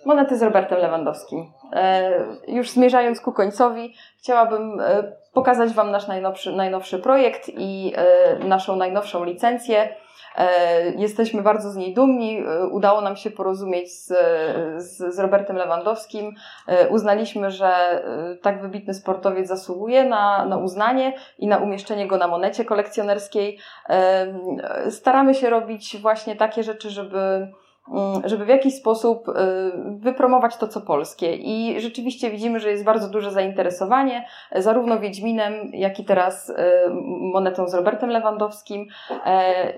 [0.06, 1.52] monety z Robertem Lewandowskim.
[1.74, 2.12] E,
[2.48, 5.04] już zmierzając ku końcowi, chciałabym e,
[5.34, 7.94] pokazać Wam nasz najnowszy, najnowszy projekt i
[8.40, 9.96] naszą najnowszą licencję.
[10.98, 12.44] Jesteśmy bardzo z niej dumni.
[12.72, 14.08] Udało nam się porozumieć z,
[14.78, 16.36] z, z, Robertem Lewandowskim.
[16.90, 18.04] Uznaliśmy, że
[18.42, 23.60] tak wybitny sportowiec zasługuje na, na uznanie i na umieszczenie go na monecie kolekcjonerskiej.
[24.90, 27.48] Staramy się robić właśnie takie rzeczy, żeby
[28.26, 29.34] żeby w jakiś sposób y,
[29.98, 31.36] wypromować to, co polskie.
[31.36, 36.56] I rzeczywiście widzimy, że jest bardzo duże zainteresowanie, zarówno Wiedźminem, jak i teraz y,
[37.34, 38.88] monetą z Robertem Lewandowskim.
[39.26, 39.74] E,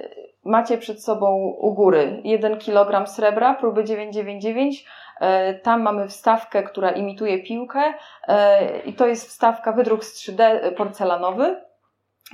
[0.45, 4.85] macie przed sobą u góry 1 kg srebra, próby 999.
[5.19, 7.93] E, tam mamy wstawkę, która imituje piłkę
[8.27, 11.61] e, i to jest wstawka wydruk z 3D porcelanowy.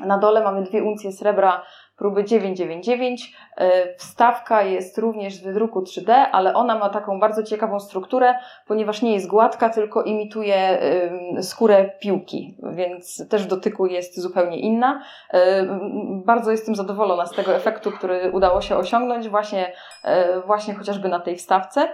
[0.06, 1.66] Na dole mamy dwie uncje srebra
[2.00, 3.34] próby 999.
[3.58, 8.36] E, wstawka jest również z wydruku 3D, ale ona ma taką bardzo ciekawą strukturę,
[8.68, 10.80] ponieważ nie jest gładka, tylko imituje
[11.42, 15.04] skórę piłki, więc też w dotyku jest zupełnie inna.
[15.34, 15.66] E,
[16.26, 21.20] bardzo jestem zadowolona z tego efektu, który udało się osiągnąć właśnie, e, właśnie chociażby na
[21.20, 21.90] tej wstawce.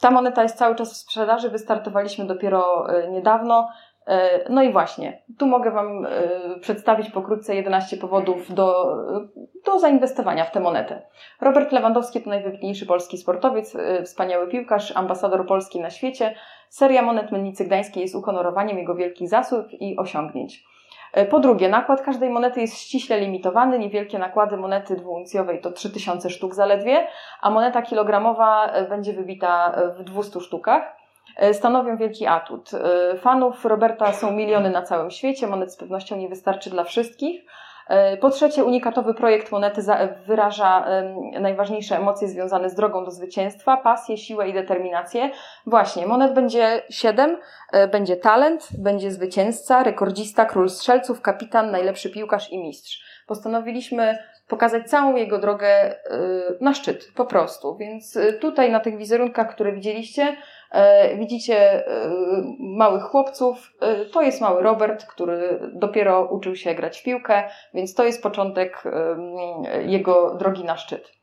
[0.00, 3.68] Ta moneta jest cały czas w sprzedaży, wystartowaliśmy dopiero niedawno.
[4.06, 6.10] E, no i właśnie, tu mogę Wam e,
[6.60, 8.96] przedstawić pokrótce 11 powodów do,
[9.64, 11.02] do zainwestowania w tę monetę.
[11.40, 16.34] Robert Lewandowski to najwybitniejszy polski sportowiec, e, wspaniały piłkarz, ambasador Polski na świecie.
[16.68, 20.64] Seria monet Mennicy Gdańskiej jest uhonorowaniem jego wielkich zasług i osiągnięć.
[21.30, 23.78] Po drugie, nakład każdej monety jest ściśle limitowany.
[23.78, 27.06] Niewielkie nakłady monety dwuuncjowej to 3000 sztuk zaledwie,
[27.40, 31.01] a moneta kilogramowa będzie wybita w 200 sztukach.
[31.36, 32.70] E, stanowią wielki atut.
[32.74, 37.44] E, fanów Roberta są miliony na całym świecie, monet z pewnością nie wystarczy dla wszystkich.
[37.88, 39.82] E, po trzecie, unikatowy projekt monety
[40.26, 40.86] wyraża
[41.40, 45.30] najważniejsze emocje związane z drogą do zwycięstwa, pasję, siłę i determinację.
[45.66, 47.38] Właśnie, monet będzie siedem,
[47.92, 53.24] będzie talent, będzie zwycięzca, rekordzista, król strzelców, kapitan, najlepszy piłkarz i mistrz.
[53.26, 54.18] Postanowiliśmy
[54.48, 55.94] pokazać całą jego drogę
[56.60, 57.76] na szczyt, po prostu.
[57.76, 60.36] Więc tutaj na tych wizerunkach, które widzieliście,
[61.18, 61.84] Widzicie
[62.58, 63.72] małych chłopców.
[64.12, 67.42] To jest mały Robert, który dopiero uczył się grać w piłkę,
[67.74, 68.84] więc to jest początek
[69.86, 71.21] jego drogi na szczyt.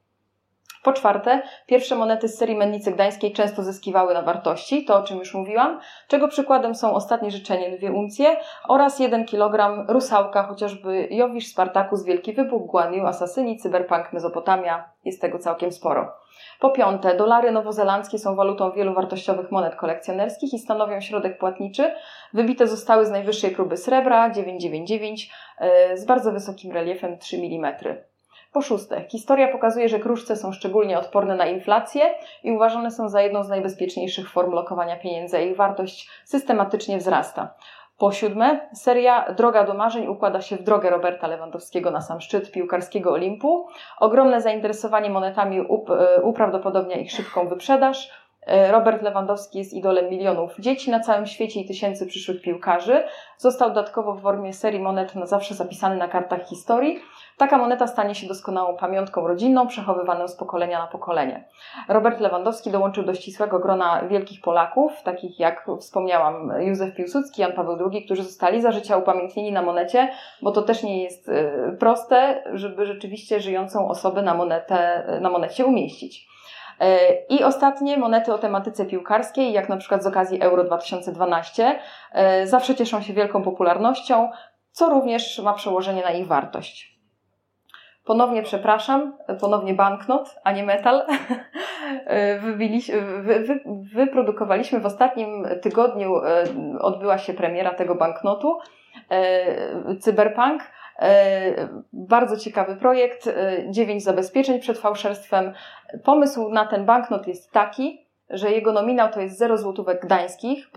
[0.84, 5.18] Po czwarte, pierwsze monety z serii Mennicy Gdańskiej często zyskiwały na wartości, to o czym
[5.18, 11.48] już mówiłam, czego przykładem są ostatnie życzenie dwie uncje oraz 1 kg rusałka, chociażby Jowisz,
[11.48, 16.14] Spartakus, Wielki Wybuch, Guan Asasyni, Cyberpunk, Mezopotamia, jest tego całkiem sporo.
[16.60, 21.94] Po piąte, dolary nowozelandzkie są walutą wielu wartościowych monet kolekcjonerskich i stanowią środek płatniczy.
[22.34, 27.76] Wybite zostały z najwyższej próby srebra 999 e, z bardzo wysokim reliefem 3 mm.
[28.54, 32.02] Po szóste, historia pokazuje, że kruszce są szczególnie odporne na inflację
[32.44, 37.54] i uważane są za jedną z najbezpieczniejszych form lokowania pieniędzy, a ich wartość systematycznie wzrasta.
[37.98, 42.52] Po siódme, seria Droga do marzeń układa się w drogę Roberta Lewandowskiego na sam szczyt
[42.52, 43.68] piłkarskiego Olimpu.
[44.00, 48.12] Ogromne zainteresowanie monetami e, uprawdopodobnia ich szybką wyprzedaż.
[48.50, 53.04] E, Robert Lewandowski jest idolem milionów dzieci na całym świecie i tysięcy przyszłych piłkarzy.
[53.38, 57.00] Został dodatkowo w formie serii monet na zawsze zapisany na kartach historii.
[57.38, 61.48] Taka moneta stanie się doskonałą pamiątką rodzinną, przechowywaną z pokolenia na pokolenie.
[61.88, 67.92] Robert Lewandowski dołączył do ścisłego grona wielkich Polaków, takich jak wspomniałam Józef Piłsudski, Jan Paweł
[67.92, 70.10] II, którzy zostali za życia upamiętnieni na monecie,
[70.42, 75.66] bo to też nie jest y, proste, żeby rzeczywiście żyjącą osobę na, monetę, na monecie
[75.66, 76.30] umieścić.
[76.82, 81.80] Y, I ostatnie monety o tematyce piłkarskiej, jak na przykład z okazji Euro 2012,
[82.44, 84.30] y, zawsze cieszą się wielką popularnością,
[84.72, 87.00] co również ma przełożenie na ich wartość.
[88.06, 91.06] Ponownie przepraszam, ponownie banknot, a nie metal.
[93.22, 93.60] wy,
[93.94, 96.44] wyprodukowaliśmy w ostatnim tygodniu, e,
[96.80, 98.60] odbyła się premiera tego banknotu,
[99.12, 100.62] e, Cyberpunk.
[101.00, 103.30] E, bardzo ciekawy projekt,
[103.70, 105.54] dziewięć zabezpieczeń przed fałszerstwem.
[106.04, 110.70] Pomysł na ten banknot jest taki, że jego nominał to jest 0 złotówek gdańskich.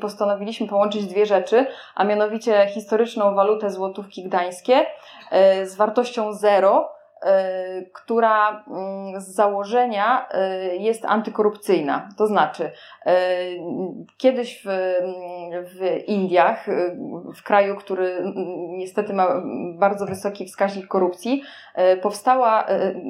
[0.00, 4.86] Postanowiliśmy połączyć dwie rzeczy, a mianowicie historyczną walutę złotówki gdańskie
[5.30, 6.99] e, z wartością 0, e,
[7.92, 12.08] która mm, z założenia e, jest antykorupcyjna.
[12.16, 12.70] To znaczy,
[14.16, 14.68] kiedyś w,
[15.74, 16.66] w Indiach,
[17.36, 18.32] w kraju, który
[18.68, 19.26] niestety ma
[19.78, 21.42] bardzo wysoki wskaźnik korupcji,
[22.02, 22.66] powstała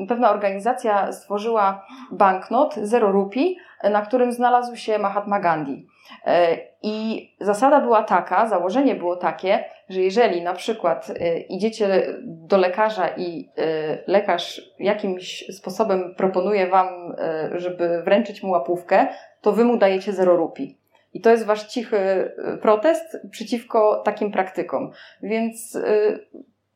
[0.08, 3.56] pewna organizacja, stworzyła banknot 0 rupii,
[3.90, 5.86] na którym znalazł się Mahatma Gandhi.
[6.26, 12.56] E, I zasada była taka, założenie było takie, że jeżeli na przykład e, idziecie do
[12.56, 17.16] lekarza i e, lekarz jakimś sposobem proponuje wam,
[17.54, 19.06] żeby wręczyć mu łapówkę,
[19.40, 20.78] to wy mu dajecie zero rupii.
[21.14, 22.32] I to jest wasz cichy
[22.62, 24.90] protest przeciwko takim praktykom.
[25.22, 25.78] Więc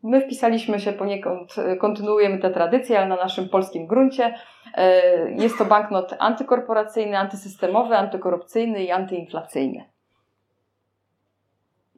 [0.05, 4.35] My wpisaliśmy się poniekąd, e, kontynuujemy tę tradycję, ale na naszym polskim gruncie.
[4.75, 9.85] E, jest to banknot antykorporacyjny, antysystemowy, antykorupcyjny i antyinflacyjny.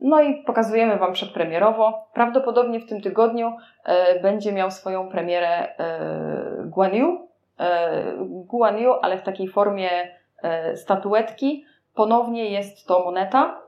[0.00, 2.08] No i pokazujemy Wam przedpremierowo.
[2.14, 5.74] Prawdopodobnie w tym tygodniu e, będzie miał swoją premierę
[6.64, 7.28] Guan Yu,
[8.26, 9.90] Guan Yu, ale w takiej formie
[10.74, 11.64] statuetki.
[11.94, 13.60] Ponownie jest to moneta,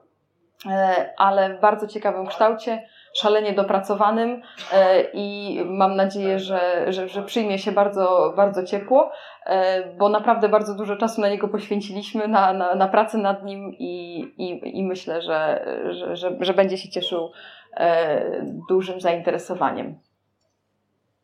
[1.17, 2.83] ale w bardzo ciekawym kształcie
[3.21, 4.43] szalenie dopracowanym
[4.73, 9.11] e, i mam nadzieję, że, że, że przyjmie się bardzo, bardzo ciepło,
[9.47, 13.75] e, bo naprawdę bardzo dużo czasu na niego poświęciliśmy, na, na, na pracę nad nim
[13.79, 17.31] i, i, i myślę, że, że, że, że będzie się cieszył
[17.77, 19.99] e, dużym zainteresowaniem.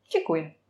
[0.08, 0.63] Dziękuję.